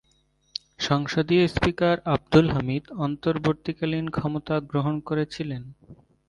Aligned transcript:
সংসদীয় 0.79 1.43
স্পিকার 1.47 1.95
আব্দুল 2.05 2.47
হামিদ 2.49 2.83
অন্তর্বর্তীকালীন 2.97 4.05
ক্ষমতা 4.09 4.55
গ্রহণ 4.69 4.95
করেছিলেন। 4.99 5.63